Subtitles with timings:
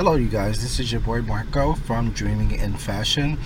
[0.00, 0.62] Hello, you guys.
[0.62, 3.38] This is your boy Marco from Dreaming in Fashion,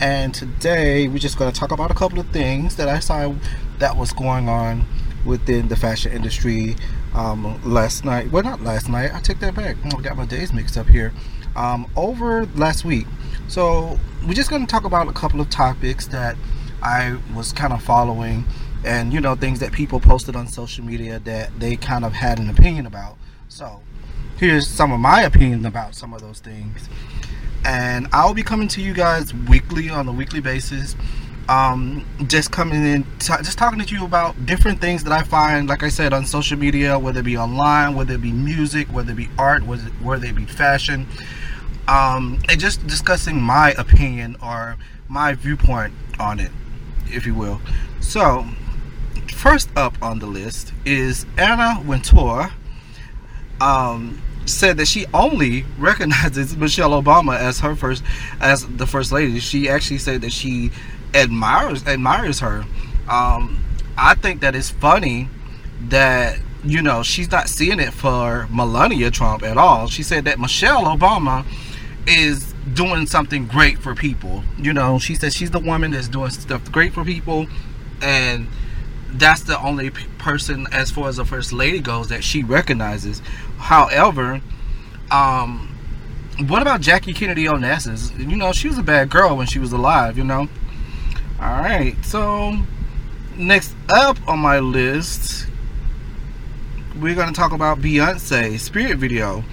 [0.00, 3.34] and today we're just going to talk about a couple of things that I saw
[3.78, 4.86] that was going on
[5.26, 6.76] within the fashion industry
[7.12, 8.32] um, last night.
[8.32, 9.14] Well, not last night.
[9.14, 9.76] I take that back.
[9.84, 11.12] I got my days mixed up here.
[11.56, 13.06] Um, over last week.
[13.48, 16.38] So we're just going to talk about a couple of topics that
[16.82, 18.46] I was kind of following,
[18.82, 22.38] and you know things that people posted on social media that they kind of had
[22.38, 23.18] an opinion about.
[23.48, 23.82] So
[24.38, 26.88] here's some of my opinion about some of those things.
[27.64, 30.94] And I'll be coming to you guys weekly on a weekly basis.
[31.48, 35.68] Um, just coming in, t- just talking to you about different things that I find,
[35.68, 39.12] like I said, on social media, whether it be online, whether it be music, whether
[39.12, 41.06] it be art, whether, whether it be fashion,
[41.88, 44.76] um, and just discussing my opinion or
[45.08, 46.52] my viewpoint on it,
[47.06, 47.60] if you will.
[48.00, 48.46] So,
[49.32, 52.52] first up on the list is Anna Wintour.
[53.60, 58.02] Um, said that she only recognizes Michelle Obama as her first
[58.40, 59.38] as the first lady.
[59.40, 60.70] She actually said that she
[61.14, 62.64] admires admires her.
[63.08, 63.64] Um,
[63.96, 65.28] I think that it's funny
[65.88, 69.88] that you know she's not seeing it for Melania Trump at all.
[69.88, 71.44] She said that Michelle Obama
[72.06, 74.42] is doing something great for people.
[74.58, 77.46] You know, she said she's the woman that's doing stuff great for people,
[78.02, 78.48] and
[79.12, 83.20] that's the only person as far as the first lady goes that she recognizes.
[83.58, 84.40] However,
[85.10, 85.76] um,
[86.46, 88.16] what about Jackie Kennedy Onassis?
[88.18, 90.18] You know, she was a bad girl when she was alive.
[90.18, 90.48] You know.
[91.40, 92.56] All right, so
[93.36, 95.46] next up on my list,
[97.00, 99.44] we're gonna talk about Beyonce Spirit video.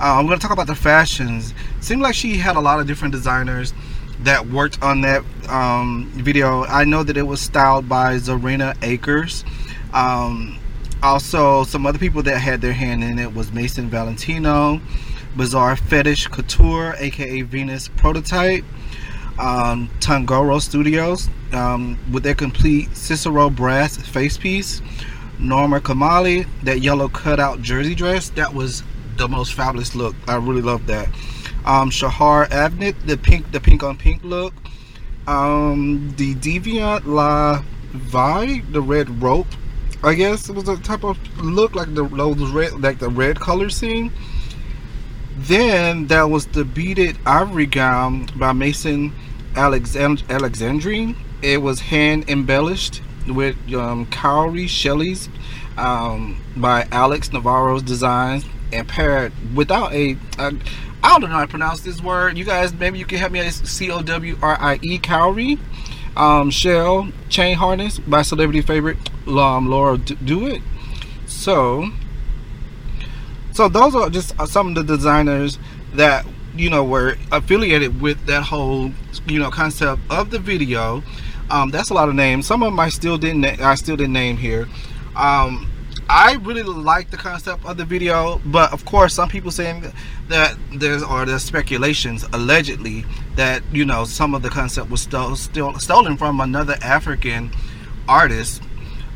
[0.00, 1.54] Uh, I'm gonna talk about the fashions.
[1.80, 3.72] Seemed like she had a lot of different designers
[4.20, 6.64] that worked on that um, video.
[6.64, 9.44] I know that it was styled by Zerina Akers.
[9.92, 10.58] Um,
[11.02, 14.80] also, some other people that had their hand in it was Maison Valentino,
[15.36, 18.64] Bizarre Fetish Couture, aka Venus Prototype,
[19.38, 24.80] um, Tongoro Studios um, with their complete Cicero brass face piece,
[25.38, 28.30] Norma Kamali, that yellow cutout jersey dress.
[28.30, 28.82] That was
[29.18, 30.14] the most fabulous look.
[30.26, 31.08] I really love that
[31.66, 34.54] um, Shahar Avnet, the pink, the pink on pink look,
[35.26, 37.62] um, the Deviant La
[37.92, 39.48] Vi, the red rope.
[40.02, 43.40] I guess it was a type of look like the those red, like the red
[43.40, 44.12] color scene.
[45.36, 49.12] Then that was the beaded ivory gown by Maison
[49.54, 51.16] Alexand- Alexandrine.
[51.42, 55.28] It was hand embellished with um, Cowrie Shelley's
[55.76, 60.52] um, by Alex Navarro's designs and paired without a, a
[61.06, 62.36] I don't know how to pronounce this word.
[62.36, 63.48] You guys, maybe you can help me.
[63.48, 65.56] C O W R I E Cowrie.
[66.16, 70.62] Um, Shell chain harness by celebrity favorite um, Laurel DeWitt.
[71.26, 71.90] So,
[73.52, 75.60] so those are just some of the designers
[75.94, 78.90] that you know were affiliated with that whole
[79.28, 81.04] you know concept of the video.
[81.50, 82.48] Um, that's a lot of names.
[82.48, 84.66] Some of them I still didn't I still didn't name here.
[85.14, 85.70] Um,
[86.08, 89.92] I really like the concept of the video, but of course, some people saying
[90.28, 95.34] that there's or there's speculations allegedly that you know some of the concept was still
[95.34, 97.50] still stolen from another African
[98.08, 98.62] artist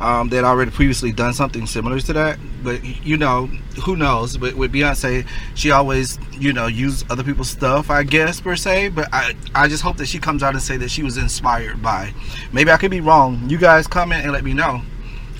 [0.00, 2.38] um, that already previously done something similar to that.
[2.62, 3.46] But you know,
[3.84, 4.38] who knows?
[4.38, 8.90] But with Beyonce, she always you know use other people's stuff, I guess per se.
[8.90, 11.82] But I I just hope that she comes out and say that she was inspired
[11.82, 12.14] by.
[12.50, 13.50] Maybe I could be wrong.
[13.50, 14.80] You guys comment and let me know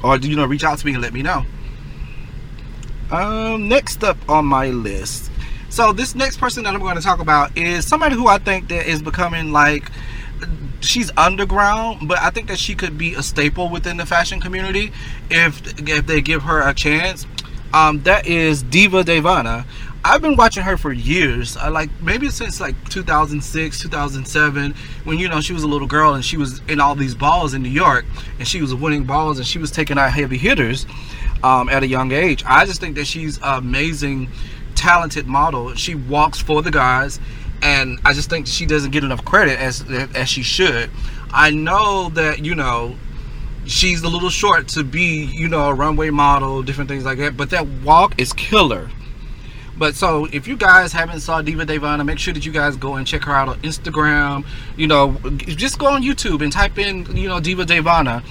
[0.02, 1.44] or do you know reach out to me and let me know.
[3.10, 5.30] Um, next up on my list.
[5.70, 8.68] So this next person that i'm going to talk about is somebody who i think
[8.68, 9.90] that is becoming like
[10.80, 14.92] she's underground but i think that she could be a staple within the fashion community
[15.30, 17.26] if if they give her a chance.
[17.72, 19.66] Um, that is diva devana
[20.04, 21.56] I've been watching her for years.
[21.56, 26.14] I like maybe since like 2006, 2007, when you know she was a little girl
[26.14, 28.04] and she was in all these balls in New York,
[28.38, 30.86] and she was winning balls and she was taking out heavy hitters
[31.42, 32.44] um, at a young age.
[32.46, 34.30] I just think that she's amazing,
[34.74, 35.74] talented model.
[35.74, 37.18] She walks for the guys,
[37.60, 39.84] and I just think she doesn't get enough credit as
[40.14, 40.90] as she should.
[41.32, 42.96] I know that you know
[43.66, 47.36] she's a little short to be you know a runway model, different things like that,
[47.36, 48.88] but that walk is killer
[49.78, 52.96] but so if you guys haven't saw Diva Devana, make sure that you guys go
[52.96, 54.44] and check her out on Instagram.
[54.76, 58.22] You know, just go on YouTube and type in, you know, Diva Devana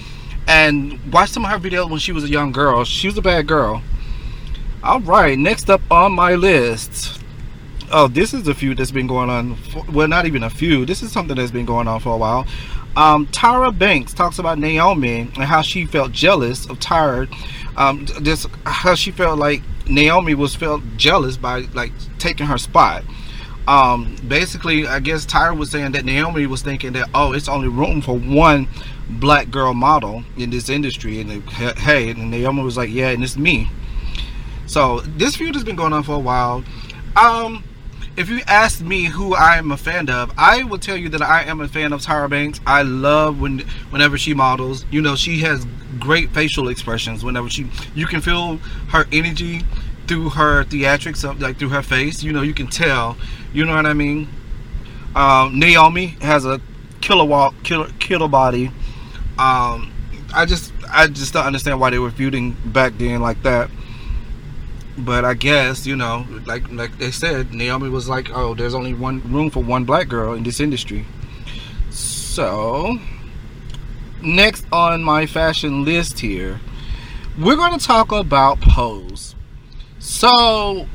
[0.47, 2.83] and watch some of her videos when she was a young girl.
[2.83, 3.81] She was a bad girl.
[4.83, 7.21] All right, next up on my list.
[7.91, 9.55] Oh, this is a feud that's been going on.
[9.55, 10.87] For, well, not even a feud.
[10.87, 12.45] This is something that's been going on for a while.
[12.95, 17.31] Um, Tyra Banks talks about Naomi and how she felt jealous of Tyra.
[17.75, 23.03] Um, just how she felt like Naomi was felt jealous by like taking her spot.
[23.67, 27.67] Um, basically, I guess Tyra was saying that Naomi was thinking that oh, it's only
[27.67, 28.67] room for one
[29.09, 33.37] black girl model in this industry, and hey, and Naomi was like, yeah, and it's
[33.37, 33.69] me.
[34.67, 36.63] So this feud has been going on for a while.
[37.15, 37.63] Um,
[38.17, 41.21] if you ask me who I am a fan of, I will tell you that
[41.21, 42.59] I am a fan of Tyra Banks.
[42.65, 43.59] I love when
[43.91, 44.85] whenever she models.
[44.89, 45.67] You know, she has
[45.99, 47.23] great facial expressions.
[47.23, 48.57] Whenever she, you can feel
[48.89, 49.63] her energy
[50.07, 52.23] through her theatrics, like through her face.
[52.23, 53.17] You know, you can tell.
[53.53, 54.27] You know what I mean?
[55.15, 56.59] Um, Naomi has a
[57.01, 58.71] killer walk, killer killer body.
[59.37, 59.93] Um,
[60.33, 63.69] I just I just don't understand why they were feuding back then like that.
[64.97, 68.93] But I guess you know, like like they said, Naomi was like, "Oh, there's only
[68.93, 71.05] one room for one black girl in this industry."
[71.89, 72.99] So,
[74.21, 76.59] next on my fashion list here,
[77.37, 79.35] we're going to talk about Pose.
[79.99, 80.87] So,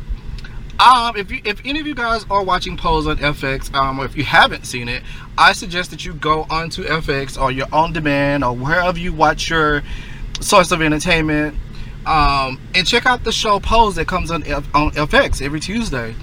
[0.79, 4.05] um, if you, if any of you guys are watching Pose on FX, um, or
[4.05, 5.03] if you haven't seen it,
[5.39, 9.49] I suggest that you go onto FX or your on demand or wherever you watch
[9.49, 9.83] your
[10.41, 11.57] source of entertainment,
[12.07, 16.15] um, and check out the show Pose that comes on F, on FX every Tuesday.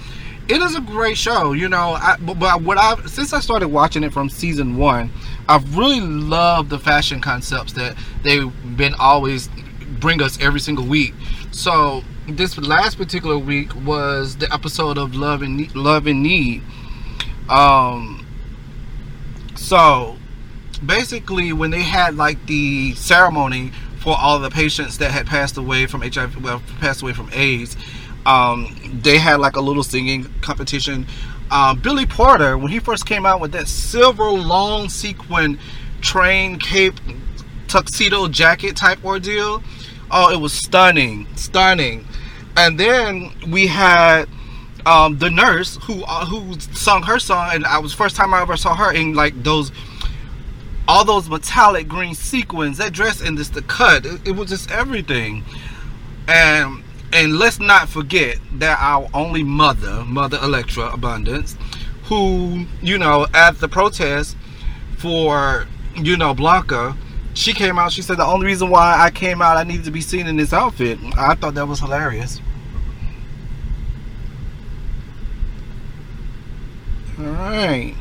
[0.49, 1.93] It is a great show, you know.
[1.93, 5.11] I, but what I've since I started watching it from season one,
[5.47, 9.47] I've really loved the fashion concepts that they've been always
[9.99, 11.13] bring us every single week.
[11.51, 16.63] So this last particular week was the episode of Love and Need, Love and Need.
[17.47, 18.25] Um,
[19.55, 20.17] so
[20.85, 25.85] basically, when they had like the ceremony for all the patients that had passed away
[25.85, 27.75] from HIV, well, passed away from AIDS,
[28.25, 31.05] um, they had like a little singing competition.
[31.51, 35.59] Um, Billy Porter, when he first came out with that silver long sequin
[36.01, 36.95] train cape
[37.67, 39.63] tuxedo jacket type ordeal,
[40.11, 42.07] oh, it was stunning, stunning.
[42.55, 44.25] And then we had
[44.85, 48.41] um, the nurse who uh, who sung her song, and I was first time I
[48.41, 49.71] ever saw her in like those
[50.89, 54.71] all those metallic green sequins, that dress and just the cut, it, it was just
[54.71, 55.45] everything.
[56.27, 56.83] And
[57.13, 61.55] and let's not forget that our only mother, Mother Elektra Abundance,
[62.05, 64.35] who you know at the protest
[64.97, 66.97] for you know Blanca
[67.35, 69.91] she came out she said the only reason why i came out i needed to
[69.91, 70.97] be seen in this outfit.
[71.15, 72.41] I thought that was hilarious.
[77.19, 77.95] All right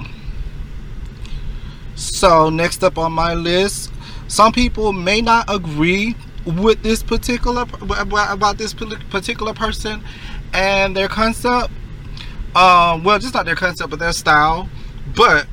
[1.98, 3.92] so next up on my list
[4.28, 6.14] some people may not agree
[6.46, 10.02] with this particular about this particular person
[10.54, 11.70] and their concept
[12.54, 14.68] um well just not their concept but their style
[15.16, 15.46] but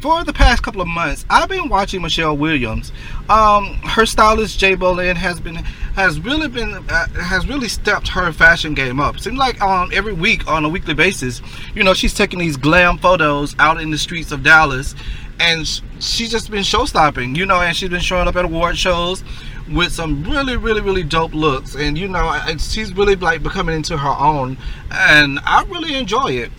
[0.00, 2.90] for the past couple of months, I've been watching Michelle Williams.
[3.28, 8.32] Um, her stylist Jay Bolin has been has really been uh, has really stepped her
[8.32, 9.20] fashion game up.
[9.20, 11.42] Seems like um every week on a weekly basis,
[11.74, 14.94] you know, she's taking these glam photos out in the streets of Dallas,
[15.40, 15.66] and
[15.98, 17.34] she's just been show stopping.
[17.34, 19.24] You know, and she's been showing up at award shows
[19.72, 23.96] with some really really really dope looks and you know she's really like becoming into
[23.96, 24.58] her own
[24.90, 26.50] and i really enjoy it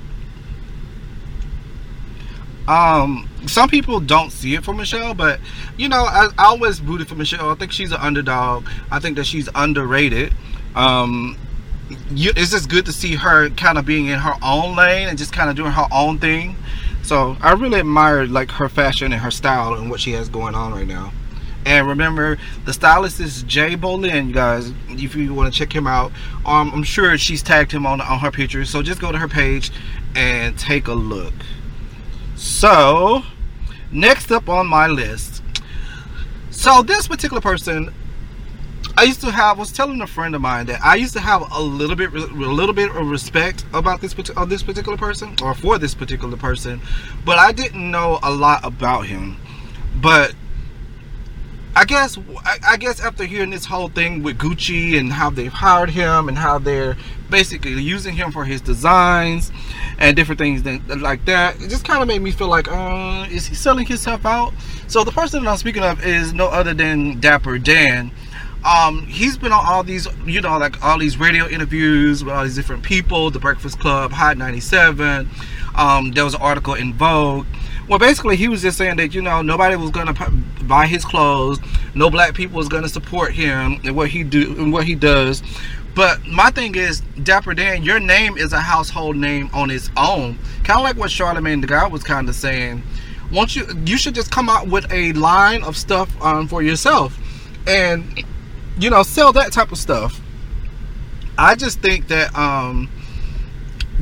[2.69, 5.39] um some people don't see it for Michelle, but
[5.78, 7.50] you know, I, I always rooted for Michelle.
[7.50, 8.66] I think she's an underdog.
[8.92, 10.33] I think that she's underrated.
[10.75, 11.38] Um,
[12.12, 15.18] you, it's just good to see her kind of being in her own lane and
[15.18, 16.56] just kind of doing her own thing.
[17.03, 20.55] So I really admire like her fashion and her style and what she has going
[20.55, 21.11] on right now.
[21.65, 24.73] And remember, the stylist is Jay Bolin, you guys.
[24.89, 26.11] If you want to check him out,
[26.45, 28.69] um, I'm sure she's tagged him on on her pictures.
[28.69, 29.71] So just go to her page
[30.15, 31.33] and take a look.
[32.35, 33.23] So,
[33.91, 35.43] next up on my list.
[36.49, 37.93] So, this particular person,
[39.01, 41.51] I used to have was telling a friend of mine that I used to have
[41.51, 45.55] a little bit, a little bit of respect about this of this particular person or
[45.55, 46.81] for this particular person,
[47.25, 49.37] but I didn't know a lot about him.
[49.99, 50.35] But
[51.75, 52.15] I guess
[52.63, 56.37] I, guess after hearing this whole thing with Gucci and how they've hired him and
[56.37, 56.95] how they're
[57.27, 59.51] basically using him for his designs
[59.97, 60.63] and different things
[61.01, 64.27] like that, it just kind of made me feel like, uh, is he selling himself
[64.27, 64.53] out?
[64.87, 68.11] So the person that I'm speaking of is no other than Dapper Dan.
[68.63, 72.44] Um, he's been on all these, you know, like all these radio interviews with all
[72.44, 75.30] these different people, The Breakfast Club, Hot 97.
[75.75, 77.47] Um, there was an article in Vogue
[77.91, 80.13] well, basically, he was just saying that you know nobody was gonna
[80.63, 81.59] buy his clothes,
[81.94, 85.44] no black people was gonna support him and what he do and what he does.
[85.94, 90.39] But my thing is, Dapper Dan, your name is a household name on its own.
[90.63, 92.81] Kind of like what Charlemagne the God was kind of saying.
[93.30, 97.19] Once you, you should just come out with a line of stuff um, for yourself,
[97.68, 98.23] and
[98.81, 100.19] you know, sell that type of stuff.
[101.38, 102.90] I just think that um,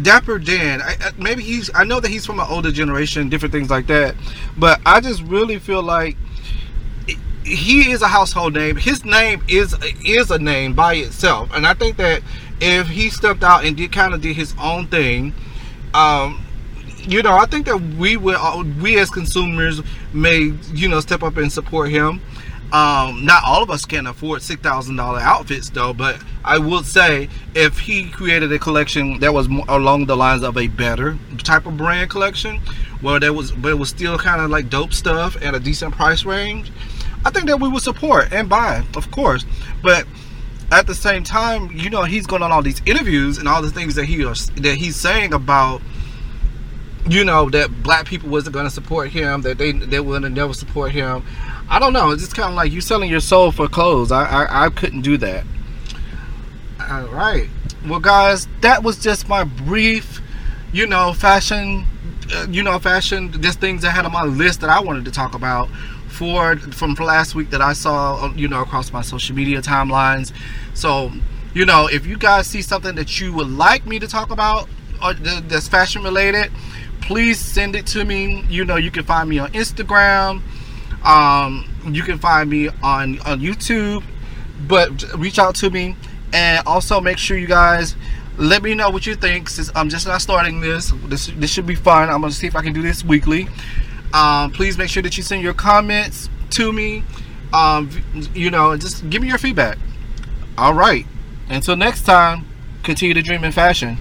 [0.02, 1.70] Dapper Dan, I, maybe he's.
[1.76, 4.16] I know that he's from an older generation, different things like that,
[4.58, 6.18] but I just really feel like
[7.44, 8.78] he is a household name.
[8.78, 12.22] His name is is a name by itself, and I think that
[12.62, 15.34] if he stepped out and did kind of did his own thing,
[15.94, 16.44] um,
[17.02, 19.82] you know, I think that we will, we as consumers
[20.14, 22.22] may, you know, step up and support him.
[22.72, 26.86] Um, not all of us can afford six thousand dollar outfits though, but I would
[26.86, 31.66] say if he created a collection that was along the lines of a better type
[31.66, 32.60] of brand collection,
[33.02, 35.96] where there was, but it was still kind of like dope stuff at a decent
[35.96, 36.72] price range,
[37.26, 39.46] I think that we would support and buy, of course.
[39.82, 40.06] But
[40.72, 43.72] at the same time, you know, he's going on all these interviews and all the
[43.72, 45.82] things that he that he's saying about
[47.08, 50.54] you know that black people wasn't going to support him that they they would never
[50.54, 51.24] support him
[51.70, 54.24] i don't know it's just kind of like you selling your soul for clothes I,
[54.24, 55.46] I i couldn't do that
[56.90, 57.50] all right
[57.88, 60.22] well guys that was just my brief
[60.72, 61.86] you know fashion
[62.34, 65.12] uh, you know fashion just things i had on my list that i wanted to
[65.12, 65.70] talk about
[66.08, 70.34] for from last week that i saw you know across my social media timelines
[70.74, 71.12] so
[71.54, 74.68] you know if you guys see something that you would like me to talk about
[75.04, 76.52] or that's fashion related
[77.10, 78.46] please send it to me.
[78.50, 80.42] You know, you can find me on Instagram.
[81.04, 84.04] Um, you can find me on on YouTube.
[84.68, 85.96] But reach out to me,
[86.34, 87.96] and also make sure you guys
[88.38, 89.50] let me know what you think.
[89.50, 92.10] Since I'm just not starting this, this this should be fun.
[92.10, 93.48] I'm gonna see if I can do this weekly.
[94.14, 97.04] Um, please make sure that you send your comments to me.
[97.54, 97.90] Um,
[98.34, 99.78] you know, just give me your feedback.
[100.58, 101.06] All right.
[101.50, 102.46] Until next time,
[102.84, 103.98] continue to dream in fashion.